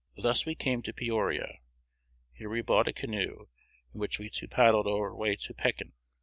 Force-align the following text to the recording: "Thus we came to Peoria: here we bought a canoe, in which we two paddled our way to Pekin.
"Thus 0.17 0.47
we 0.47 0.55
came 0.55 0.81
to 0.81 0.93
Peoria: 0.93 1.59
here 2.33 2.49
we 2.49 2.63
bought 2.63 2.87
a 2.87 2.91
canoe, 2.91 3.45
in 3.93 3.99
which 3.99 4.17
we 4.17 4.29
two 4.31 4.47
paddled 4.47 4.87
our 4.87 5.15
way 5.15 5.35
to 5.35 5.53
Pekin. 5.53 5.93